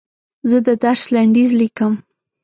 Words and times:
زه 0.49 0.57
د 0.67 0.69
درس 0.83 1.03
لنډیز 1.15 1.49
لیکم. 1.61 1.93